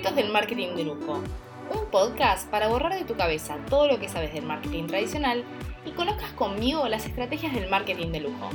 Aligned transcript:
Secretos 0.00 0.24
del 0.24 0.32
Marketing 0.32 0.76
de 0.76 0.84
Lujo. 0.84 1.20
Un 1.70 1.90
podcast 1.90 2.48
para 2.48 2.68
borrar 2.68 2.94
de 2.94 3.04
tu 3.04 3.16
cabeza 3.16 3.58
todo 3.68 3.86
lo 3.86 4.00
que 4.00 4.08
sabes 4.08 4.32
del 4.32 4.46
marketing 4.46 4.86
tradicional 4.86 5.44
y 5.84 5.90
conozcas 5.90 6.32
conmigo 6.32 6.88
las 6.88 7.04
estrategias 7.04 7.52
del 7.52 7.68
marketing 7.68 8.10
de 8.10 8.20
lujo. 8.20 8.48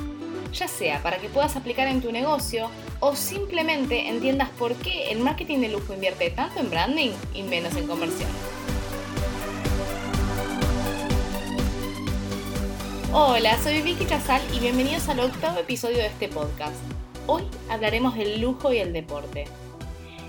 Ya 0.52 0.66
sea 0.66 1.00
para 1.04 1.18
que 1.18 1.28
puedas 1.28 1.54
aplicar 1.54 1.86
en 1.86 2.02
tu 2.02 2.10
negocio 2.10 2.68
o 2.98 3.14
simplemente 3.14 4.08
entiendas 4.08 4.48
por 4.58 4.74
qué 4.74 5.12
el 5.12 5.20
marketing 5.20 5.60
de 5.60 5.68
lujo 5.68 5.94
invierte 5.94 6.30
tanto 6.30 6.58
en 6.58 6.68
branding 6.68 7.10
y 7.32 7.44
menos 7.44 7.76
en 7.76 7.86
conversión. 7.86 8.30
Hola, 13.12 13.56
soy 13.62 13.82
Vicky 13.82 14.04
Chazal 14.04 14.42
y 14.52 14.58
bienvenidos 14.58 15.08
al 15.08 15.20
octavo 15.20 15.60
episodio 15.60 15.98
de 15.98 16.06
este 16.06 16.26
podcast. 16.26 16.74
Hoy 17.28 17.44
hablaremos 17.70 18.16
del 18.16 18.40
lujo 18.40 18.72
y 18.72 18.78
el 18.78 18.92
deporte. 18.92 19.44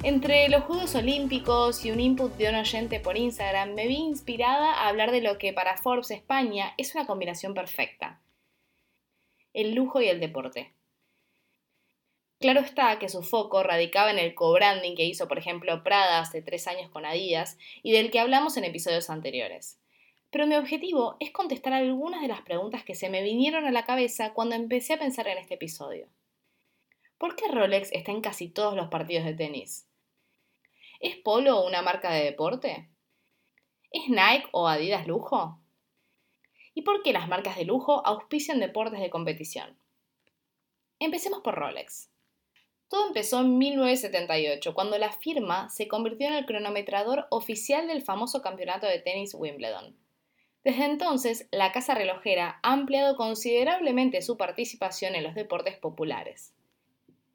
Entre 0.04 0.48
los 0.48 0.64
Juegos 0.64 0.94
Olímpicos 0.94 1.84
y 1.84 1.92
un 1.92 2.00
input 2.00 2.32
de 2.38 2.50
un 2.50 2.56
oyente 2.56 3.00
por 3.00 3.18
Instagram, 3.18 3.74
me 3.74 3.88
vi 3.88 3.96
inspirada 3.96 4.74
a 4.74 4.88
hablar 4.88 5.12
de 5.12 5.22
lo 5.22 5.38
que 5.38 5.54
para 5.54 5.78
Forbes 5.78 6.12
España 6.12 6.74
es 6.78 6.94
una 6.94 7.08
combinación 7.08 7.56
perfecta. 7.56 8.22
El 9.54 9.74
lujo 9.74 10.00
y 10.00 10.08
el 10.08 10.20
deporte. 10.20 10.72
Claro 12.40 12.60
está 12.60 13.00
que 13.00 13.10
su 13.10 13.24
foco 13.24 13.64
radicaba 13.64 14.12
en 14.12 14.20
el 14.20 14.36
co-branding 14.36 14.96
que 14.96 15.06
hizo, 15.06 15.28
por 15.28 15.40
ejemplo, 15.40 15.84
Prada 15.84 16.20
hace 16.20 16.44
tres 16.44 16.68
años 16.68 16.92
con 16.92 17.04
Adidas 17.04 17.58
y 17.82 17.92
del 17.92 18.12
que 18.12 18.20
hablamos 18.20 18.56
en 18.56 18.66
episodios 18.66 19.10
anteriores. 19.10 19.80
Pero 20.30 20.46
mi 20.46 20.56
objetivo 20.56 21.18
es 21.20 21.32
contestar 21.32 21.74
algunas 21.74 22.22
de 22.22 22.28
las 22.28 22.42
preguntas 22.42 22.84
que 22.84 22.94
se 22.94 23.10
me 23.10 23.24
vinieron 23.24 23.66
a 23.66 23.72
la 23.72 23.86
cabeza 23.86 24.34
cuando 24.34 24.56
empecé 24.56 24.94
a 24.94 25.00
pensar 25.00 25.28
en 25.28 25.40
este 25.40 25.56
episodio. 25.56 26.08
¿Por 27.18 27.36
qué 27.36 27.48
Rolex 27.48 27.92
está 27.94 28.12
en 28.12 28.22
casi 28.22 28.48
todos 28.48 28.76
los 28.76 28.90
partidos 28.90 29.26
de 29.26 29.34
tenis? 29.34 29.90
¿Es 31.00 31.16
Polo 31.16 31.66
una 31.66 31.82
marca 31.82 32.12
de 32.12 32.24
deporte? 32.24 32.90
¿Es 33.90 34.08
Nike 34.10 34.48
o 34.52 34.68
Adidas 34.68 35.08
lujo? 35.08 35.60
¿Y 36.76 36.84
por 36.84 37.02
qué 37.02 37.14
las 37.14 37.28
marcas 37.28 37.58
de 37.58 37.66
lujo 37.66 38.06
auspician 38.06 38.60
deportes 38.60 39.00
de 39.00 39.10
competición? 39.10 39.80
Empecemos 41.00 41.42
por 41.42 41.56
Rolex. 41.56 42.12
Todo 42.88 43.08
empezó 43.08 43.42
en 43.42 43.58
1978, 43.58 44.76
cuando 44.76 45.00
la 45.00 45.12
firma 45.12 45.70
se 45.70 45.88
convirtió 45.88 46.28
en 46.28 46.36
el 46.36 46.46
cronometrador 46.46 47.26
oficial 47.32 47.88
del 47.88 48.04
famoso 48.04 48.44
campeonato 48.44 48.86
de 48.86 49.00
tenis 49.00 49.34
Wimbledon. 49.34 49.98
Desde 50.64 50.86
entonces, 50.86 51.48
la 51.52 51.72
casa 51.72 51.96
relojera 51.96 52.60
ha 52.62 52.74
ampliado 52.74 53.16
considerablemente 53.16 54.22
su 54.22 54.38
participación 54.38 55.16
en 55.16 55.24
los 55.24 55.34
deportes 55.34 55.78
populares. 55.78 56.54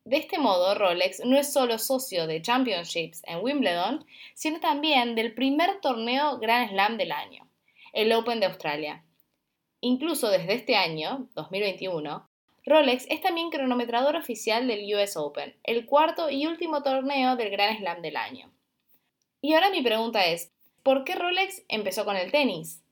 De 0.05 0.17
este 0.17 0.39
modo, 0.39 0.75
Rolex 0.75 1.25
no 1.25 1.39
es 1.39 1.53
solo 1.53 1.79
socio 1.79 2.27
de 2.27 2.43
Championships 2.43 3.23
en 3.25 3.39
Wimbledon, 3.39 4.05
sino 4.35 4.59
también 4.59 5.15
del 5.15 5.33
primer 5.33 5.81
torneo 5.81 6.39
Grand 6.39 6.71
Slam 6.71 6.97
del 6.97 7.13
año, 7.13 7.49
el 7.93 8.13
Open 8.13 8.41
de 8.41 8.47
Australia. 8.47 9.05
Incluso 9.81 10.29
desde 10.29 10.55
este 10.55 10.75
año, 10.75 11.29
2021, 11.35 12.29
Rolex 12.67 13.07
es 13.11 13.21
también 13.21 13.51
cronometrador 13.51 14.17
oficial 14.17 14.67
del 14.67 14.93
US 14.93 15.17
Open, 15.17 15.57
el 15.63 15.87
cuarto 15.87 16.31
y 16.31 16.47
último 16.47 16.83
torneo 16.83 17.37
del 17.37 17.51
Grand 17.51 17.79
Slam 17.79 18.03
del 18.03 18.17
año. 18.17 18.53
Y 19.41 19.55
ahora 19.55 19.71
mi 19.71 19.83
pregunta 19.83 20.27
es, 20.27 20.53
¿por 20.83 21.05
qué 21.05 21.15
Rolex 21.15 21.63
empezó 21.69 22.05
con 22.05 22.17
el 22.17 22.33
tenis? 22.33 22.83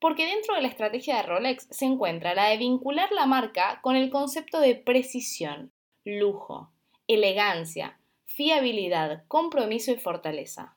Porque 0.00 0.26
dentro 0.26 0.54
de 0.54 0.62
la 0.62 0.68
estrategia 0.68 1.16
de 1.16 1.22
Rolex 1.24 1.66
se 1.70 1.86
encuentra 1.86 2.34
la 2.34 2.50
de 2.50 2.56
vincular 2.56 3.10
la 3.10 3.26
marca 3.26 3.80
con 3.82 3.96
el 3.96 4.10
concepto 4.10 4.60
de 4.60 4.76
precisión, 4.76 5.72
lujo, 6.16 6.72
elegancia, 7.06 7.98
fiabilidad, 8.24 9.24
compromiso 9.28 9.92
y 9.92 9.96
fortaleza. 9.96 10.74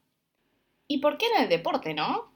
¿Y 0.87 0.97
por 0.97 1.17
qué 1.17 1.27
en 1.27 1.43
el 1.43 1.49
deporte, 1.49 1.93
no? 1.93 2.33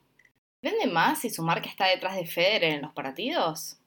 ¿Vende 0.62 0.88
más 0.88 1.20
si 1.20 1.30
su 1.30 1.44
marca 1.44 1.68
está 1.68 1.88
detrás 1.88 2.16
de 2.16 2.26
Federer 2.26 2.76
en 2.76 2.82
los 2.84 2.94
partidos? 2.94 3.80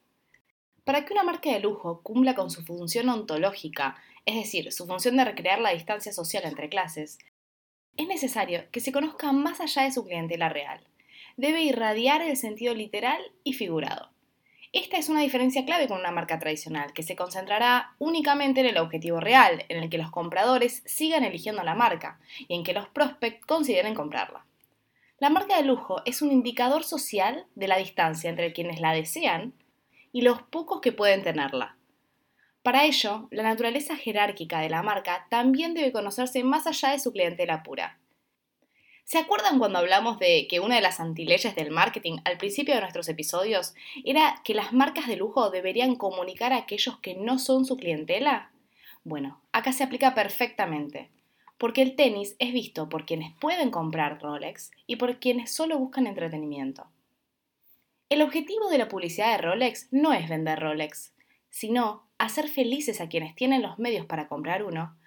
Para 0.84 1.04
que 1.04 1.14
una 1.14 1.22
marca 1.22 1.50
de 1.50 1.60
lujo 1.60 2.02
cumpla 2.02 2.34
con 2.34 2.50
su 2.50 2.62
función 2.64 3.08
ontológica, 3.08 3.96
es 4.26 4.36
decir, 4.36 4.72
su 4.72 4.86
función 4.86 5.16
de 5.16 5.24
recrear 5.24 5.58
la 5.60 5.70
distancia 5.70 6.12
social 6.12 6.44
entre 6.44 6.68
clases, 6.68 7.18
es 7.96 8.06
necesario 8.06 8.70
que 8.70 8.80
se 8.80 8.92
conozca 8.92 9.32
más 9.32 9.60
allá 9.60 9.84
de 9.84 9.92
su 9.92 10.04
clientela 10.04 10.50
real. 10.50 10.86
Debe 11.38 11.62
irradiar 11.62 12.20
el 12.20 12.36
sentido 12.36 12.74
literal 12.74 13.20
y 13.42 13.54
figurado. 13.54 14.10
Esta 14.72 14.98
es 14.98 15.08
una 15.08 15.22
diferencia 15.22 15.64
clave 15.64 15.88
con 15.88 15.98
una 15.98 16.10
marca 16.10 16.38
tradicional, 16.38 16.92
que 16.92 17.02
se 17.02 17.16
concentrará 17.16 17.94
únicamente 17.98 18.60
en 18.60 18.66
el 18.66 18.76
objetivo 18.76 19.18
real, 19.18 19.64
en 19.68 19.82
el 19.82 19.88
que 19.88 19.96
los 19.96 20.10
compradores 20.10 20.82
sigan 20.84 21.24
eligiendo 21.24 21.62
la 21.62 21.74
marca 21.74 22.20
y 22.48 22.54
en 22.54 22.64
que 22.64 22.74
los 22.74 22.86
prospects 22.88 23.46
consideren 23.46 23.94
comprarla. 23.94 24.44
La 25.18 25.30
marca 25.30 25.56
de 25.56 25.64
lujo 25.64 26.02
es 26.04 26.20
un 26.20 26.30
indicador 26.30 26.84
social 26.84 27.46
de 27.54 27.66
la 27.66 27.78
distancia 27.78 28.28
entre 28.28 28.52
quienes 28.52 28.80
la 28.80 28.92
desean 28.92 29.54
y 30.12 30.20
los 30.20 30.42
pocos 30.42 30.80
que 30.80 30.92
pueden 30.92 31.22
tenerla. 31.22 31.76
Para 32.62 32.84
ello, 32.84 33.28
la 33.30 33.44
naturaleza 33.44 33.96
jerárquica 33.96 34.60
de 34.60 34.68
la 34.68 34.82
marca 34.82 35.26
también 35.30 35.72
debe 35.72 35.92
conocerse 35.92 36.44
más 36.44 36.66
allá 36.66 36.90
de 36.90 36.98
su 36.98 37.12
clientela 37.12 37.62
pura. 37.62 37.98
¿Se 39.10 39.16
acuerdan 39.16 39.58
cuando 39.58 39.78
hablamos 39.78 40.18
de 40.18 40.46
que 40.50 40.60
una 40.60 40.74
de 40.74 40.82
las 40.82 41.00
antileyes 41.00 41.54
del 41.54 41.70
marketing 41.70 42.18
al 42.26 42.36
principio 42.36 42.74
de 42.74 42.82
nuestros 42.82 43.08
episodios 43.08 43.74
era 44.04 44.42
que 44.44 44.52
las 44.52 44.74
marcas 44.74 45.06
de 45.06 45.16
lujo 45.16 45.48
deberían 45.48 45.96
comunicar 45.96 46.52
a 46.52 46.58
aquellos 46.58 46.98
que 46.98 47.14
no 47.14 47.38
son 47.38 47.64
su 47.64 47.78
clientela? 47.78 48.50
Bueno, 49.04 49.40
acá 49.50 49.72
se 49.72 49.82
aplica 49.82 50.14
perfectamente, 50.14 51.08
porque 51.56 51.80
el 51.80 51.96
tenis 51.96 52.36
es 52.38 52.52
visto 52.52 52.90
por 52.90 53.06
quienes 53.06 53.32
pueden 53.40 53.70
comprar 53.70 54.20
Rolex 54.20 54.72
y 54.86 54.96
por 54.96 55.18
quienes 55.20 55.50
solo 55.52 55.78
buscan 55.78 56.06
entretenimiento. 56.06 56.86
El 58.10 58.20
objetivo 58.20 58.68
de 58.68 58.76
la 58.76 58.88
publicidad 58.88 59.32
de 59.32 59.38
Rolex 59.38 59.88
no 59.90 60.12
es 60.12 60.28
vender 60.28 60.60
Rolex, 60.60 61.14
sino 61.48 62.06
hacer 62.18 62.46
felices 62.46 63.00
a 63.00 63.08
quienes 63.08 63.34
tienen 63.34 63.62
los 63.62 63.78
medios 63.78 64.04
para 64.04 64.28
comprar 64.28 64.64
uno, 64.64 64.98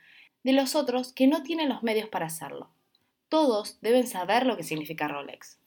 de 0.42 0.54
los 0.54 0.74
otros 0.74 1.14
que 1.14 1.28
no 1.28 1.44
tienen 1.44 1.70
los 1.70 1.84
medios 1.84 2.10
para 2.10 2.26
hacerlo 2.26 2.72
todos 3.31 3.78
deben 3.80 4.08
saber 4.08 4.46
lo 4.46 4.58
que 4.58 4.64
significa 4.64 5.08
Rolex. 5.08 5.58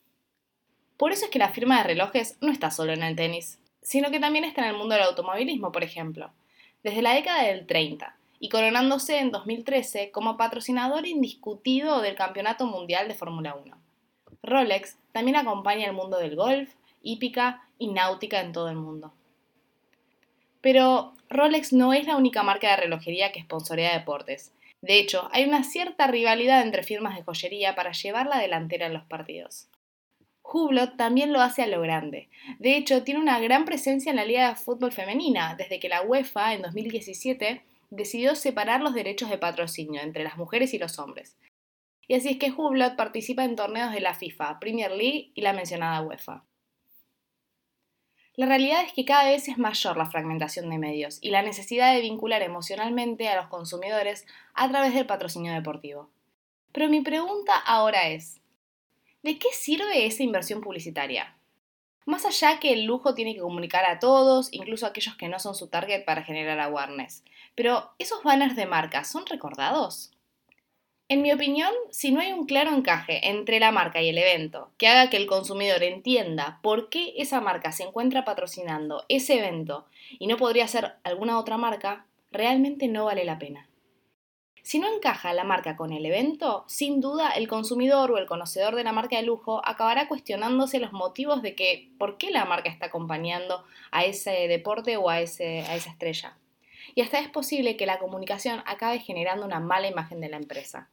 Por 0.97 1.11
eso 1.11 1.25
es 1.25 1.31
que 1.31 1.39
la 1.39 1.49
firma 1.49 1.79
de 1.79 1.83
relojes 1.85 2.37
no 2.39 2.51
está 2.51 2.69
solo 2.69 2.93
en 2.93 3.01
el 3.01 3.15
tenis, 3.15 3.59
sino 3.81 4.11
que 4.11 4.19
también 4.19 4.45
está 4.45 4.61
en 4.61 4.67
el 4.67 4.77
mundo 4.77 4.93
del 4.93 5.03
automovilismo, 5.03 5.71
por 5.71 5.83
ejemplo, 5.83 6.29
desde 6.83 7.01
la 7.01 7.15
década 7.15 7.41
del 7.41 7.65
30 7.65 8.15
y 8.39 8.49
coronándose 8.49 9.17
en 9.17 9.31
2013 9.31 10.11
como 10.11 10.37
patrocinador 10.37 11.07
indiscutido 11.07 12.01
del 12.01 12.13
Campeonato 12.13 12.67
Mundial 12.67 13.07
de 13.07 13.15
Fórmula 13.15 13.55
1. 13.55 13.75
Rolex 14.43 14.99
también 15.11 15.35
acompaña 15.35 15.87
el 15.87 15.93
mundo 15.93 16.19
del 16.19 16.35
golf, 16.35 16.71
hípica 17.01 17.67
y 17.79 17.87
náutica 17.87 18.41
en 18.41 18.51
todo 18.53 18.69
el 18.69 18.75
mundo. 18.75 19.11
Pero 20.61 21.13
Rolex 21.29 21.73
no 21.73 21.93
es 21.93 22.05
la 22.05 22.15
única 22.15 22.43
marca 22.43 22.69
de 22.69 22.77
relojería 22.77 23.31
que 23.31 23.41
sponsorea 23.41 23.97
deportes, 23.97 24.53
de 24.85 24.99
hecho, 24.99 25.29
hay 25.31 25.45
una 25.45 25.63
cierta 25.63 26.05
rivalidad 26.05 26.61
entre 26.61 26.83
firmas 26.83 27.15
de 27.15 27.23
joyería 27.23 27.73
para 27.73 27.91
llevar 27.91 28.27
la 28.27 28.37
delantera 28.37 28.85
en 28.85 28.93
los 28.93 29.03
partidos. 29.05 29.67
Hublot 30.43 30.95
también 30.95 31.33
lo 31.33 31.41
hace 31.41 31.63
a 31.63 31.67
lo 31.67 31.81
grande. 31.81 32.29
De 32.59 32.77
hecho, 32.77 33.03
tiene 33.03 33.19
una 33.19 33.39
gran 33.39 33.65
presencia 33.65 34.11
en 34.11 34.17
la 34.17 34.25
Liga 34.25 34.47
de 34.47 34.55
Fútbol 34.55 34.91
Femenina, 34.91 35.55
desde 35.57 35.79
que 35.79 35.89
la 35.89 36.03
UEFA 36.03 36.53
en 36.53 36.61
2017 36.61 37.63
decidió 37.89 38.35
separar 38.35 38.81
los 38.81 38.93
derechos 38.93 39.31
de 39.31 39.39
patrocinio 39.39 40.01
entre 40.01 40.23
las 40.23 40.37
mujeres 40.37 40.71
y 40.75 40.77
los 40.77 40.99
hombres. 40.99 41.35
Y 42.07 42.13
así 42.13 42.29
es 42.29 42.37
que 42.37 42.51
Hublot 42.51 42.95
participa 42.95 43.43
en 43.43 43.55
torneos 43.55 43.91
de 43.91 44.01
la 44.01 44.13
FIFA, 44.13 44.59
Premier 44.59 44.91
League 44.91 45.31
y 45.33 45.41
la 45.41 45.53
mencionada 45.53 46.03
UEFA. 46.03 46.43
La 48.37 48.47
realidad 48.47 48.83
es 48.83 48.91
que 48.91 49.05
cada 49.05 49.25
vez 49.25 49.47
es 49.47 49.57
mayor 49.57 49.95
la 49.95 50.09
fragmentación 50.09 50.69
de 50.69 50.77
medios 50.77 51.19
y 51.21 51.29
la 51.29 51.41
necesidad 51.41 51.93
de 51.93 52.01
vincular 52.01 52.41
emocionalmente 52.41 53.29
a 53.29 53.37
los 53.37 53.47
consumidores 53.47 54.25
a 54.53 54.67
través 54.67 54.93
del 54.93 55.05
patrocinio 55.05 55.53
deportivo. 55.53 56.09
Pero 56.73 56.89
mi 56.89 56.99
pregunta 56.99 57.57
ahora 57.57 58.09
es, 58.09 58.41
¿de 59.23 59.39
qué 59.39 59.47
sirve 59.53 60.05
esa 60.05 60.23
inversión 60.23 60.59
publicitaria? 60.59 61.37
Más 62.05 62.25
allá 62.25 62.59
que 62.59 62.73
el 62.73 62.83
lujo 62.83 63.15
tiene 63.15 63.33
que 63.33 63.39
comunicar 63.39 63.85
a 63.85 63.99
todos, 63.99 64.49
incluso 64.51 64.85
a 64.85 64.89
aquellos 64.89 65.15
que 65.15 65.29
no 65.29 65.39
son 65.39 65.55
su 65.55 65.69
target 65.69 66.03
para 66.03 66.23
generar 66.23 66.59
awareness. 66.59 67.23
Pero, 67.55 67.93
¿esos 67.99 68.21
banners 68.23 68.57
de 68.57 68.65
marca 68.65 69.05
son 69.05 69.25
recordados? 69.25 70.11
En 71.07 71.21
mi 71.21 71.31
opinión, 71.31 71.71
si 71.91 72.11
no 72.11 72.19
hay 72.19 72.31
un 72.31 72.47
claro 72.47 72.71
encaje 72.71 73.29
entre 73.29 73.59
la 73.59 73.71
marca 73.71 74.01
y 74.01 74.09
el 74.09 74.17
evento 74.17 74.71
que 74.79 74.87
haga 74.87 75.11
que 75.11 75.17
el 75.17 75.27
consumidor 75.27 75.83
entienda 75.83 76.57
por 76.63 76.89
qué 76.89 77.13
esa 77.17 77.41
marca 77.41 77.71
se 77.71 77.83
encuentra 77.83 78.25
patrocinando 78.25 79.05
ese 79.07 79.37
evento 79.37 79.85
y 80.17 80.25
no 80.25 80.37
podría 80.37 80.67
ser 80.67 80.95
alguna 81.03 81.37
otra 81.37 81.57
marca, 81.57 82.07
realmente 82.31 82.87
no 82.87 83.05
vale 83.05 83.23
la 83.23 83.37
pena. 83.37 83.69
Si 84.63 84.79
no 84.79 84.91
encaja 84.91 85.31
la 85.33 85.43
marca 85.43 85.75
con 85.75 85.93
el 85.93 86.07
evento, 86.07 86.63
sin 86.67 87.01
duda 87.01 87.29
el 87.29 87.47
consumidor 87.47 88.09
o 88.09 88.17
el 88.17 88.25
conocedor 88.25 88.73
de 88.73 88.83
la 88.83 88.91
marca 88.91 89.17
de 89.17 89.21
lujo 89.21 89.61
acabará 89.63 90.07
cuestionándose 90.07 90.79
los 90.79 90.91
motivos 90.91 91.43
de 91.43 91.53
que 91.53 91.91
por 91.99 92.17
qué 92.17 92.31
la 92.31 92.45
marca 92.45 92.71
está 92.71 92.87
acompañando 92.87 93.63
a 93.91 94.05
ese 94.05 94.47
deporte 94.47 94.97
o 94.97 95.11
a, 95.11 95.17
a 95.17 95.21
esa 95.21 95.75
estrella. 95.75 96.39
Y 96.95 97.01
hasta 97.01 97.19
es 97.19 97.29
posible 97.29 97.77
que 97.77 97.85
la 97.85 97.99
comunicación 97.99 98.63
acabe 98.65 98.97
generando 98.97 99.45
una 99.45 99.59
mala 99.59 99.87
imagen 99.87 100.19
de 100.19 100.29
la 100.29 100.37
empresa. 100.37 100.89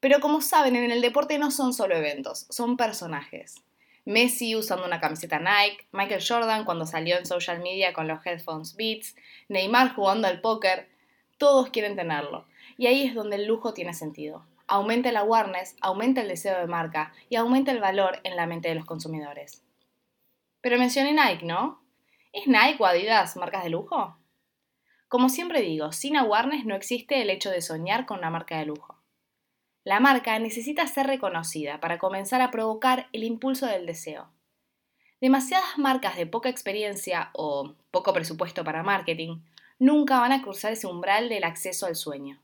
Pero 0.00 0.20
como 0.20 0.40
saben, 0.40 0.76
en 0.76 0.90
el 0.90 1.00
deporte 1.00 1.38
no 1.38 1.50
son 1.50 1.72
solo 1.72 1.96
eventos, 1.96 2.46
son 2.50 2.76
personajes. 2.76 3.56
Messi 4.04 4.56
usando 4.56 4.86
una 4.86 5.00
camiseta 5.00 5.38
Nike, 5.38 5.86
Michael 5.92 6.24
Jordan 6.26 6.64
cuando 6.64 6.86
salió 6.86 7.18
en 7.18 7.26
social 7.26 7.60
media 7.60 7.92
con 7.92 8.08
los 8.08 8.24
headphones 8.24 8.76
Beats, 8.76 9.14
Neymar 9.48 9.94
jugando 9.94 10.28
al 10.28 10.40
póker, 10.40 10.88
todos 11.36 11.70
quieren 11.70 11.96
tenerlo. 11.96 12.46
Y 12.76 12.86
ahí 12.86 13.04
es 13.04 13.14
donde 13.14 13.36
el 13.36 13.46
lujo 13.46 13.74
tiene 13.74 13.92
sentido. 13.92 14.46
Aumenta 14.66 15.08
el 15.08 15.16
awareness, 15.16 15.76
aumenta 15.80 16.20
el 16.20 16.28
deseo 16.28 16.58
de 16.58 16.66
marca 16.66 17.12
y 17.28 17.36
aumenta 17.36 17.72
el 17.72 17.80
valor 17.80 18.20
en 18.24 18.36
la 18.36 18.46
mente 18.46 18.68
de 18.68 18.76
los 18.76 18.84
consumidores. 18.84 19.62
Pero 20.60 20.78
mencioné 20.78 21.12
Nike, 21.12 21.44
¿no? 21.44 21.82
¿Es 22.32 22.46
Nike 22.46 22.76
o 22.78 22.86
Adidas 22.86 23.36
marcas 23.36 23.64
de 23.64 23.70
lujo? 23.70 24.16
Como 25.08 25.28
siempre 25.28 25.62
digo, 25.62 25.92
sin 25.92 26.16
awareness 26.16 26.66
no 26.66 26.74
existe 26.74 27.22
el 27.22 27.30
hecho 27.30 27.50
de 27.50 27.62
soñar 27.62 28.06
con 28.06 28.18
una 28.18 28.30
marca 28.30 28.58
de 28.58 28.66
lujo. 28.66 28.97
La 29.84 30.00
marca 30.00 30.38
necesita 30.38 30.86
ser 30.86 31.06
reconocida 31.06 31.80
para 31.80 31.98
comenzar 31.98 32.40
a 32.40 32.50
provocar 32.50 33.08
el 33.12 33.24
impulso 33.24 33.66
del 33.66 33.86
deseo. 33.86 34.30
Demasiadas 35.20 35.78
marcas 35.78 36.16
de 36.16 36.26
poca 36.26 36.48
experiencia 36.48 37.30
o 37.32 37.74
poco 37.90 38.12
presupuesto 38.12 38.64
para 38.64 38.82
marketing 38.82 39.40
nunca 39.78 40.20
van 40.20 40.32
a 40.32 40.42
cruzar 40.42 40.72
ese 40.72 40.86
umbral 40.86 41.28
del 41.28 41.44
acceso 41.44 41.86
al 41.86 41.96
sueño. 41.96 42.40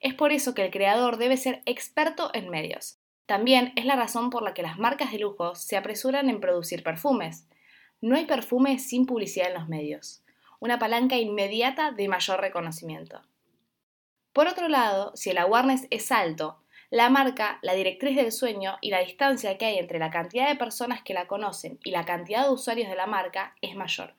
Es 0.00 0.14
por 0.14 0.32
eso 0.32 0.54
que 0.54 0.64
el 0.64 0.70
creador 0.70 1.16
debe 1.16 1.36
ser 1.36 1.62
experto 1.66 2.30
en 2.34 2.50
medios. 2.50 2.98
También 3.26 3.72
es 3.76 3.84
la 3.84 3.96
razón 3.96 4.30
por 4.30 4.42
la 4.42 4.54
que 4.54 4.62
las 4.62 4.78
marcas 4.78 5.12
de 5.12 5.18
lujo 5.18 5.54
se 5.54 5.76
apresuran 5.76 6.28
en 6.28 6.40
producir 6.40 6.82
perfumes. 6.82 7.46
No 8.00 8.16
hay 8.16 8.26
perfume 8.26 8.78
sin 8.78 9.06
publicidad 9.06 9.48
en 9.48 9.54
los 9.54 9.68
medios, 9.68 10.22
una 10.60 10.78
palanca 10.78 11.16
inmediata 11.16 11.92
de 11.92 12.08
mayor 12.08 12.40
reconocimiento. 12.40 13.20
Por 14.32 14.46
otro 14.46 14.68
lado, 14.68 15.12
si 15.16 15.30
el 15.30 15.38
awareness 15.38 15.86
es 15.90 16.12
alto, 16.12 16.62
la 16.90 17.10
marca, 17.10 17.58
la 17.60 17.74
directriz 17.74 18.16
del 18.16 18.32
sueño 18.32 18.78
y 18.80 18.90
la 18.90 19.00
distancia 19.00 19.58
que 19.58 19.66
hay 19.66 19.78
entre 19.78 19.98
la 19.98 20.10
cantidad 20.10 20.48
de 20.48 20.56
personas 20.56 21.02
que 21.02 21.12
la 21.12 21.26
conocen 21.26 21.78
y 21.84 21.90
la 21.90 22.06
cantidad 22.06 22.44
de 22.44 22.50
usuarios 22.50 22.88
de 22.88 22.96
la 22.96 23.06
marca 23.06 23.54
es 23.60 23.76
mayor. 23.76 24.14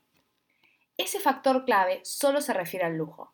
Ese 0.96 1.20
factor 1.20 1.66
clave 1.66 2.02
solo 2.04 2.42
se 2.42 2.54
refiere 2.54 2.86
al 2.86 2.96
lujo. 2.96 3.34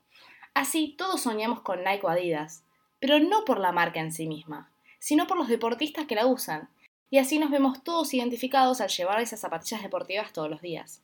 Así, 0.53 0.95
todos 0.97 1.21
soñamos 1.21 1.59
con 1.61 1.83
Nike 1.83 2.05
o 2.05 2.09
Adidas, 2.09 2.63
pero 2.99 3.19
no 3.19 3.43
por 3.43 3.59
la 3.59 3.73
marca 3.73 3.99
en 3.99 4.13
sí 4.13 4.25
misma, 4.25 4.71
sino 4.99 5.27
por 5.27 5.38
los 5.38 5.49
deportistas 5.49 6.05
que 6.05 6.15
la 6.15 6.27
usan, 6.27 6.69
y 7.09 7.17
así 7.17 7.38
nos 7.38 7.51
vemos 7.51 7.83
todos 7.83 8.13
identificados 8.13 8.79
al 8.79 8.89
llevar 8.89 9.19
esas 9.19 9.41
zapatillas 9.41 9.83
deportivas 9.83 10.31
todos 10.31 10.49
los 10.49 10.61
días. 10.61 11.01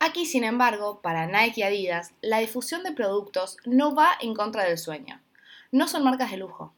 Aquí, 0.00 0.26
sin 0.26 0.42
embargo, 0.42 1.00
para 1.00 1.28
Nike 1.28 1.60
y 1.60 1.62
Adidas, 1.62 2.12
la 2.22 2.40
difusión 2.40 2.82
de 2.82 2.90
productos 2.90 3.56
no 3.64 3.94
va 3.94 4.10
en 4.20 4.34
contra 4.34 4.64
del 4.64 4.78
sueño 4.78 5.21
no 5.72 5.88
son 5.88 6.04
marcas 6.04 6.30
de 6.30 6.36
lujo. 6.36 6.74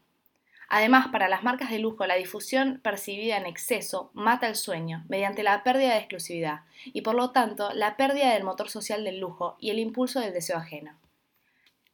Además, 0.69 1.09
para 1.09 1.29
las 1.29 1.43
marcas 1.43 1.71
de 1.71 1.79
lujo, 1.79 2.07
la 2.07 2.15
difusión 2.15 2.81
percibida 2.83 3.37
en 3.37 3.47
exceso 3.47 4.11
mata 4.15 4.49
el 4.49 4.57
sueño 4.57 5.05
mediante 5.09 5.43
la 5.43 5.63
pérdida 5.63 5.93
de 5.93 5.99
exclusividad 5.99 6.63
y 6.87 7.03
por 7.03 7.15
lo 7.15 7.31
tanto 7.31 7.73
la 7.75 7.97
pérdida 7.97 8.33
del 8.33 8.45
motor 8.45 8.71
social 8.71 9.05
del 9.05 9.21
lujo 9.21 9.57
y 9.61 9.71
el 9.71 9.79
impulso 9.79 10.21
del 10.21 10.33
deseo 10.33 10.57
ajeno. 10.57 10.99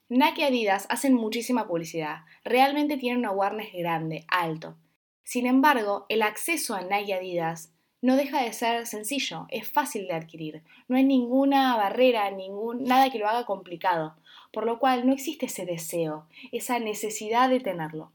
Nike 0.09 0.43
y 0.43 0.45
Adidas 0.45 0.87
hacen 0.91 1.15
muchísima 1.15 1.67
publicidad, 1.67 2.25
realmente 2.45 2.97
tienen 2.97 3.21
un 3.21 3.27
awareness 3.27 3.73
grande, 3.73 4.25
alto. 4.29 4.77
Sin 5.25 5.47
embargo, 5.47 6.07
el 6.09 6.23
acceso 6.23 6.75
a 6.75 6.83
Nike 6.83 7.11
y 7.11 7.13
Adidas 7.13 7.73
no 8.03 8.17
deja 8.17 8.43
de 8.43 8.53
ser 8.53 8.87
sencillo, 8.87 9.47
es 9.51 9.69
fácil 9.69 10.07
de 10.07 10.15
adquirir, 10.15 10.63
no 10.89 10.97
hay 10.97 11.05
ninguna 11.05 11.77
barrera, 11.77 12.31
ningún, 12.31 12.85
nada 12.85 13.11
que 13.11 13.19
lo 13.19 13.29
haga 13.29 13.45
complicado, 13.45 14.15
por 14.53 14.65
lo 14.65 14.79
cual 14.79 15.07
no 15.07 15.13
existe 15.13 15.47
ese 15.47 15.67
deseo, 15.67 16.27
esa 16.53 16.79
necesidad 16.79 17.51
de 17.51 17.61
tenerlo. 17.61 18.11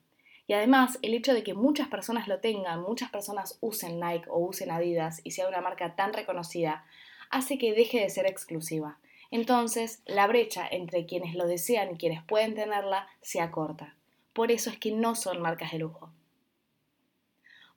Y 0.47 0.53
además, 0.53 0.99
el 1.01 1.13
hecho 1.13 1.33
de 1.33 1.43
que 1.43 1.53
muchas 1.53 1.87
personas 1.87 2.27
lo 2.27 2.39
tengan, 2.39 2.81
muchas 2.81 3.09
personas 3.09 3.57
usen 3.61 3.99
Nike 3.99 4.29
o 4.29 4.39
usen 4.39 4.71
Adidas 4.71 5.21
y 5.23 5.31
sea 5.31 5.47
una 5.47 5.61
marca 5.61 5.95
tan 5.95 6.13
reconocida, 6.13 6.85
hace 7.29 7.57
que 7.57 7.73
deje 7.73 7.99
de 7.99 8.09
ser 8.09 8.27
exclusiva. 8.27 8.97
Entonces, 9.31 10.01
la 10.05 10.27
brecha 10.27 10.67
entre 10.69 11.05
quienes 11.05 11.33
lo 11.35 11.47
desean 11.47 11.91
y 11.91 11.97
quienes 11.97 12.23
pueden 12.23 12.53
tenerla 12.53 13.07
se 13.21 13.41
acorta. 13.41 13.95
Por 14.33 14.51
eso 14.51 14.69
es 14.69 14.77
que 14.77 14.91
no 14.91 15.15
son 15.15 15.41
marcas 15.41 15.71
de 15.71 15.79
lujo. 15.79 16.11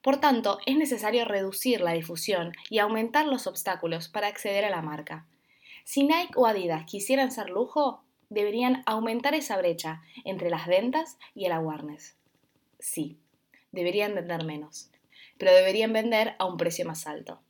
Por 0.01 0.21
tanto, 0.21 0.59
es 0.65 0.77
necesario 0.77 1.25
reducir 1.25 1.81
la 1.81 1.91
difusión 1.91 2.53
y 2.69 2.79
aumentar 2.79 3.25
los 3.25 3.47
obstáculos 3.47 4.07
para 4.07 4.27
acceder 4.27 4.63
a 4.63 4.69
la 4.69 4.81
marca. 4.81 5.25
Si 5.83 6.03
Nike 6.03 6.33
o 6.35 6.45
Adidas 6.45 6.85
quisieran 6.85 7.31
ser 7.31 7.49
lujo, 7.49 8.03
deberían 8.29 8.81
aumentar 8.85 9.35
esa 9.35 9.57
brecha 9.57 10.01
entre 10.23 10.49
las 10.49 10.67
ventas 10.67 11.17
y 11.35 11.45
el 11.45 11.51
awareness. 11.51 12.15
Sí, 12.79 13.17
deberían 13.71 14.15
vender 14.15 14.45
menos, 14.45 14.89
pero 15.37 15.53
deberían 15.53 15.91
vender 15.91 16.35
a 16.39 16.45
un 16.45 16.55
precio 16.55 16.85
más 16.85 17.05
alto. 17.05 17.41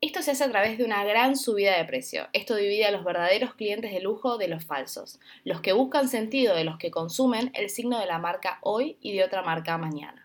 Esto 0.00 0.20
se 0.20 0.32
hace 0.32 0.42
a 0.42 0.50
través 0.50 0.78
de 0.78 0.84
una 0.84 1.04
gran 1.04 1.36
subida 1.36 1.76
de 1.76 1.84
precio. 1.84 2.26
Esto 2.32 2.56
divide 2.56 2.86
a 2.86 2.90
los 2.90 3.04
verdaderos 3.04 3.54
clientes 3.54 3.92
de 3.92 4.00
lujo 4.00 4.36
de 4.36 4.48
los 4.48 4.64
falsos, 4.64 5.20
los 5.44 5.60
que 5.60 5.72
buscan 5.72 6.08
sentido 6.08 6.56
de 6.56 6.64
los 6.64 6.76
que 6.76 6.90
consumen 6.90 7.52
el 7.54 7.70
signo 7.70 8.00
de 8.00 8.06
la 8.06 8.18
marca 8.18 8.58
hoy 8.62 8.96
y 9.00 9.12
de 9.12 9.22
otra 9.22 9.42
marca 9.42 9.78
mañana 9.78 10.21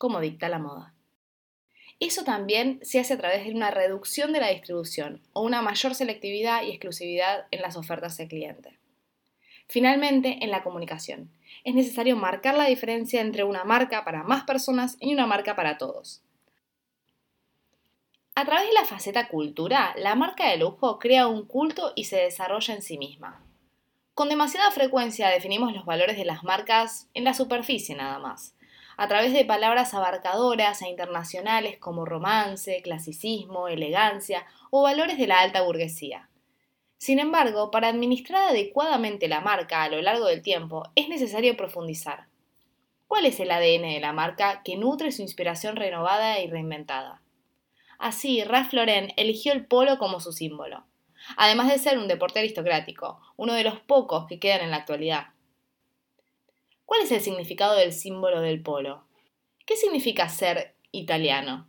como 0.00 0.18
dicta 0.20 0.48
la 0.48 0.58
moda. 0.58 0.94
Eso 2.00 2.24
también 2.24 2.80
se 2.80 2.98
hace 2.98 3.12
a 3.12 3.18
través 3.18 3.44
de 3.44 3.52
una 3.52 3.70
reducción 3.70 4.32
de 4.32 4.40
la 4.40 4.48
distribución 4.48 5.20
o 5.34 5.42
una 5.42 5.60
mayor 5.60 5.94
selectividad 5.94 6.62
y 6.62 6.70
exclusividad 6.70 7.46
en 7.50 7.60
las 7.60 7.76
ofertas 7.76 8.16
del 8.16 8.28
cliente. 8.28 8.78
Finalmente, 9.68 10.38
en 10.40 10.50
la 10.50 10.62
comunicación. 10.62 11.30
Es 11.64 11.74
necesario 11.74 12.16
marcar 12.16 12.56
la 12.56 12.64
diferencia 12.64 13.20
entre 13.20 13.44
una 13.44 13.64
marca 13.64 14.02
para 14.02 14.22
más 14.22 14.44
personas 14.44 14.96
y 15.00 15.12
una 15.12 15.26
marca 15.26 15.54
para 15.54 15.76
todos. 15.76 16.22
A 18.34 18.46
través 18.46 18.68
de 18.68 18.72
la 18.72 18.86
faceta 18.86 19.28
cultura, 19.28 19.94
la 19.98 20.14
marca 20.14 20.48
de 20.48 20.56
lujo 20.56 20.98
crea 20.98 21.26
un 21.26 21.44
culto 21.44 21.92
y 21.94 22.04
se 22.04 22.16
desarrolla 22.16 22.72
en 22.72 22.80
sí 22.80 22.96
misma. 22.96 23.44
Con 24.14 24.30
demasiada 24.30 24.70
frecuencia 24.70 25.28
definimos 25.28 25.74
los 25.74 25.84
valores 25.84 26.16
de 26.16 26.24
las 26.24 26.42
marcas 26.42 27.10
en 27.12 27.24
la 27.24 27.34
superficie 27.34 27.94
nada 27.94 28.18
más, 28.18 28.54
a 29.00 29.08
través 29.08 29.32
de 29.32 29.46
palabras 29.46 29.94
abarcadoras 29.94 30.82
e 30.82 30.88
internacionales 30.90 31.78
como 31.78 32.04
romance, 32.04 32.82
clasicismo, 32.82 33.66
elegancia 33.66 34.44
o 34.70 34.82
valores 34.82 35.16
de 35.16 35.26
la 35.26 35.40
alta 35.40 35.62
burguesía. 35.62 36.28
Sin 36.98 37.18
embargo, 37.18 37.70
para 37.70 37.88
administrar 37.88 38.50
adecuadamente 38.50 39.26
la 39.26 39.40
marca 39.40 39.82
a 39.82 39.88
lo 39.88 40.02
largo 40.02 40.26
del 40.26 40.42
tiempo 40.42 40.82
es 40.96 41.08
necesario 41.08 41.56
profundizar. 41.56 42.26
¿Cuál 43.06 43.24
es 43.24 43.40
el 43.40 43.52
ADN 43.52 43.88
de 43.88 44.00
la 44.02 44.12
marca 44.12 44.60
que 44.62 44.76
nutre 44.76 45.12
su 45.12 45.22
inspiración 45.22 45.76
renovada 45.76 46.38
y 46.38 46.50
reinventada? 46.50 47.22
Así, 47.98 48.44
Ralph 48.44 48.74
Lauren 48.74 49.14
eligió 49.16 49.54
el 49.54 49.64
polo 49.64 49.96
como 49.96 50.20
su 50.20 50.32
símbolo, 50.32 50.84
además 51.38 51.70
de 51.70 51.78
ser 51.78 51.96
un 51.96 52.06
deporte 52.06 52.40
aristocrático, 52.40 53.18
uno 53.38 53.54
de 53.54 53.64
los 53.64 53.80
pocos 53.80 54.26
que 54.26 54.38
quedan 54.38 54.60
en 54.60 54.70
la 54.70 54.76
actualidad. 54.76 55.28
¿Cuál 56.90 57.02
es 57.02 57.12
el 57.12 57.20
significado 57.20 57.76
del 57.76 57.92
símbolo 57.92 58.40
del 58.40 58.64
polo? 58.64 59.04
¿Qué 59.64 59.76
significa 59.76 60.28
ser 60.28 60.74
italiano? 60.90 61.68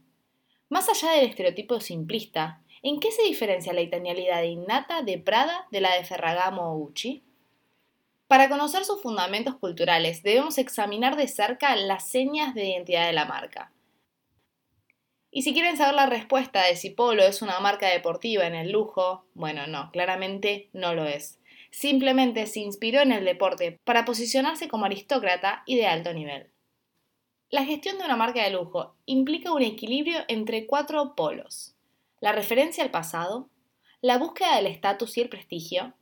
Más 0.67 0.89
allá 0.89 1.11
del 1.11 1.29
estereotipo 1.29 1.79
simplista, 1.79 2.63
¿en 2.81 2.99
qué 2.99 3.11
se 3.11 3.21
diferencia 3.21 3.71
la 3.71 3.81
italianidad 3.81 4.41
innata 4.41 5.03
de 5.03 5.19
Prada 5.19 5.67
de 5.69 5.79
la 5.79 5.93
de 5.93 6.05
Ferragamo 6.05 6.73
o 6.73 6.77
Gucci? 6.79 7.21
Para 8.27 8.49
conocer 8.49 8.83
sus 8.83 8.99
fundamentos 8.99 9.53
culturales 9.57 10.23
debemos 10.23 10.57
examinar 10.57 11.15
de 11.15 11.27
cerca 11.27 11.75
las 11.75 12.07
señas 12.07 12.55
de 12.55 12.69
identidad 12.69 13.05
de 13.05 13.13
la 13.13 13.25
marca. 13.25 13.71
Y 15.29 15.43
si 15.43 15.53
quieren 15.53 15.77
saber 15.77 15.93
la 15.93 16.07
respuesta 16.07 16.65
de 16.65 16.75
si 16.75 16.89
Polo 16.89 17.21
es 17.21 17.43
una 17.43 17.59
marca 17.59 17.87
deportiva 17.89 18.47
en 18.47 18.55
el 18.55 18.71
lujo, 18.71 19.27
bueno, 19.35 19.67
no, 19.67 19.91
claramente 19.91 20.71
no 20.73 20.95
lo 20.95 21.05
es 21.05 21.40
simplemente 21.71 22.45
se 22.47 22.59
inspiró 22.59 23.01
en 23.01 23.11
el 23.11 23.25
deporte 23.25 23.79
para 23.83 24.05
posicionarse 24.05 24.67
como 24.67 24.85
aristócrata 24.85 25.63
y 25.65 25.77
de 25.77 25.87
alto 25.87 26.13
nivel. 26.13 26.51
La 27.49 27.65
gestión 27.65 27.97
de 27.97 28.05
una 28.05 28.15
marca 28.15 28.43
de 28.43 28.51
lujo 28.51 28.95
implica 29.05 29.51
un 29.51 29.61
equilibrio 29.61 30.19
entre 30.27 30.67
cuatro 30.67 31.15
polos. 31.15 31.75
La 32.19 32.31
referencia 32.31 32.83
al 32.83 32.91
pasado, 32.91 33.49
la 34.01 34.17
búsqueda 34.17 34.55
del 34.55 34.67
estatus 34.67 35.17
y 35.17 35.21
el 35.21 35.29
prestigio, 35.29 35.93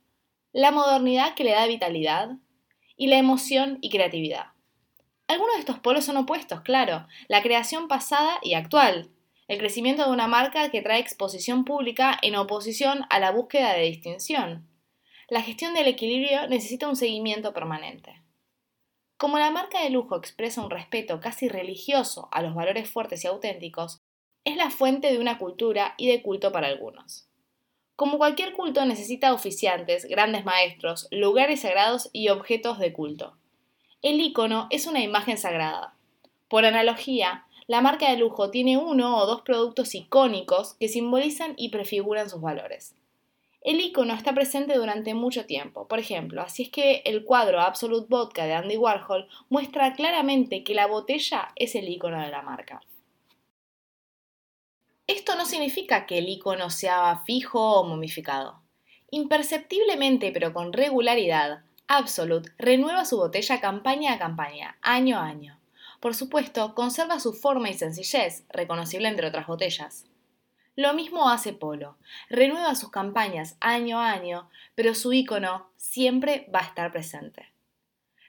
la 0.52 0.70
modernidad 0.70 1.34
que 1.34 1.44
le 1.44 1.52
da 1.52 1.66
vitalidad 1.66 2.36
y 2.96 3.06
la 3.06 3.18
emoción 3.18 3.78
y 3.80 3.90
creatividad. 3.90 4.46
Algunos 5.26 5.54
de 5.54 5.60
estos 5.60 5.78
polos 5.78 6.04
son 6.04 6.16
opuestos, 6.16 6.60
claro, 6.60 7.06
la 7.28 7.42
creación 7.42 7.88
pasada 7.88 8.38
y 8.42 8.54
actual, 8.54 9.10
el 9.48 9.58
crecimiento 9.58 10.04
de 10.04 10.10
una 10.10 10.28
marca 10.28 10.70
que 10.70 10.82
trae 10.82 11.00
exposición 11.00 11.64
pública 11.64 12.16
en 12.22 12.36
oposición 12.36 13.06
a 13.10 13.18
la 13.18 13.30
búsqueda 13.32 13.72
de 13.72 13.82
distinción, 13.82 14.69
la 15.30 15.42
gestión 15.42 15.74
del 15.74 15.86
equilibrio 15.86 16.48
necesita 16.48 16.88
un 16.88 16.96
seguimiento 16.96 17.52
permanente. 17.52 18.20
Como 19.16 19.38
la 19.38 19.52
marca 19.52 19.80
de 19.80 19.90
lujo 19.90 20.16
expresa 20.16 20.60
un 20.60 20.70
respeto 20.70 21.20
casi 21.20 21.48
religioso 21.48 22.28
a 22.32 22.42
los 22.42 22.52
valores 22.52 22.90
fuertes 22.90 23.22
y 23.22 23.28
auténticos, 23.28 24.00
es 24.44 24.56
la 24.56 24.70
fuente 24.70 25.12
de 25.12 25.20
una 25.20 25.38
cultura 25.38 25.94
y 25.98 26.08
de 26.08 26.20
culto 26.20 26.50
para 26.50 26.66
algunos. 26.66 27.28
Como 27.94 28.18
cualquier 28.18 28.54
culto 28.54 28.84
necesita 28.84 29.32
oficiantes, 29.32 30.06
grandes 30.06 30.44
maestros, 30.44 31.06
lugares 31.12 31.60
sagrados 31.60 32.10
y 32.12 32.30
objetos 32.30 32.80
de 32.80 32.92
culto. 32.92 33.36
El 34.02 34.20
icono 34.20 34.66
es 34.70 34.88
una 34.88 35.00
imagen 35.00 35.38
sagrada. 35.38 35.94
Por 36.48 36.64
analogía, 36.64 37.46
la 37.68 37.82
marca 37.82 38.10
de 38.10 38.16
lujo 38.16 38.50
tiene 38.50 38.78
uno 38.78 39.16
o 39.16 39.26
dos 39.26 39.42
productos 39.42 39.94
icónicos 39.94 40.74
que 40.80 40.88
simbolizan 40.88 41.54
y 41.56 41.68
prefiguran 41.68 42.28
sus 42.28 42.40
valores. 42.40 42.96
El 43.62 43.78
icono 43.80 44.14
está 44.14 44.32
presente 44.32 44.74
durante 44.74 45.12
mucho 45.12 45.44
tiempo. 45.44 45.86
Por 45.86 45.98
ejemplo, 45.98 46.40
así 46.40 46.62
es 46.62 46.70
que 46.70 47.02
el 47.04 47.24
cuadro 47.24 47.60
Absolute 47.60 48.06
Vodka 48.08 48.46
de 48.46 48.54
Andy 48.54 48.78
Warhol 48.78 49.28
muestra 49.50 49.92
claramente 49.92 50.64
que 50.64 50.74
la 50.74 50.86
botella 50.86 51.50
es 51.56 51.74
el 51.74 51.88
icono 51.88 52.22
de 52.22 52.30
la 52.30 52.40
marca. 52.40 52.80
Esto 55.06 55.34
no 55.34 55.44
significa 55.44 56.06
que 56.06 56.18
el 56.18 56.28
icono 56.28 56.70
sea 56.70 57.22
fijo 57.26 57.80
o 57.80 57.84
momificado. 57.84 58.62
Imperceptiblemente 59.10 60.32
pero 60.32 60.54
con 60.54 60.72
regularidad, 60.72 61.64
Absolute 61.88 62.52
renueva 62.56 63.04
su 63.04 63.16
botella 63.16 63.60
campaña 63.60 64.14
a 64.14 64.18
campaña, 64.18 64.78
año 64.80 65.18
a 65.18 65.24
año. 65.24 65.58
Por 65.98 66.14
supuesto, 66.14 66.74
conserva 66.74 67.18
su 67.18 67.34
forma 67.34 67.68
y 67.68 67.74
sencillez, 67.74 68.44
reconocible 68.48 69.08
entre 69.08 69.26
otras 69.26 69.48
botellas. 69.48 70.06
Lo 70.80 70.94
mismo 70.94 71.28
hace 71.28 71.52
Polo. 71.52 71.98
Renueva 72.30 72.74
sus 72.74 72.90
campañas 72.90 73.54
año 73.60 74.00
a 74.00 74.12
año, 74.12 74.48
pero 74.74 74.94
su 74.94 75.12
icono 75.12 75.70
siempre 75.76 76.48
va 76.54 76.60
a 76.60 76.64
estar 76.64 76.90
presente. 76.90 77.52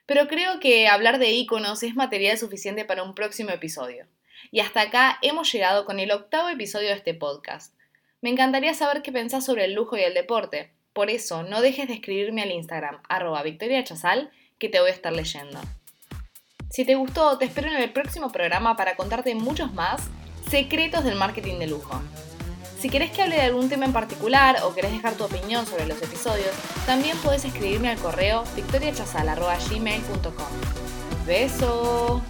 Pero 0.05 0.27
creo 0.27 0.59
que 0.59 0.89
hablar 0.89 1.17
de 1.17 1.31
iconos 1.31 1.81
es 1.81 1.95
material 1.95 2.37
suficiente 2.37 2.83
para 2.83 3.03
un 3.03 3.15
próximo 3.15 3.51
episodio. 3.51 4.05
Y 4.51 4.59
hasta 4.59 4.81
acá 4.81 5.17
hemos 5.21 5.49
llegado 5.49 5.85
con 5.85 6.01
el 6.01 6.11
octavo 6.11 6.49
episodio 6.49 6.89
de 6.89 6.95
este 6.95 7.13
podcast. 7.13 7.73
Me 8.19 8.29
encantaría 8.29 8.73
saber 8.73 9.01
qué 9.01 9.13
pensás 9.13 9.45
sobre 9.45 9.63
el 9.63 9.73
lujo 9.73 9.95
y 9.95 10.01
el 10.01 10.13
deporte. 10.13 10.73
Por 10.91 11.09
eso, 11.09 11.43
no 11.43 11.61
dejes 11.61 11.87
de 11.87 11.93
escribirme 11.93 12.41
al 12.41 12.51
Instagram, 12.51 13.01
arroba 13.07 13.43
Victoria 13.43 13.81
Chazal, 13.85 14.29
que 14.59 14.67
te 14.67 14.81
voy 14.81 14.89
a 14.89 14.93
estar 14.93 15.13
leyendo. 15.13 15.61
Si 16.69 16.83
te 16.83 16.95
gustó, 16.95 17.37
te 17.37 17.45
espero 17.45 17.69
en 17.69 17.77
el 17.77 17.93
próximo 17.93 18.29
programa 18.29 18.75
para 18.75 18.97
contarte 18.97 19.35
muchos 19.35 19.73
más 19.73 20.09
secretos 20.49 21.05
del 21.05 21.15
marketing 21.15 21.59
de 21.59 21.67
lujo. 21.67 22.01
Si 22.81 22.89
querés 22.89 23.11
que 23.11 23.21
hable 23.21 23.35
de 23.35 23.43
algún 23.43 23.69
tema 23.69 23.85
en 23.85 23.93
particular 23.93 24.57
o 24.63 24.73
querés 24.73 24.91
dejar 24.91 25.13
tu 25.13 25.23
opinión 25.23 25.67
sobre 25.67 25.85
los 25.85 26.01
episodios, 26.01 26.49
también 26.87 27.15
puedes 27.17 27.45
escribirme 27.45 27.89
al 27.89 27.99
correo 27.99 28.43
victoriachazal.gmail.com. 28.55 30.47
¡Beso! 31.27 32.23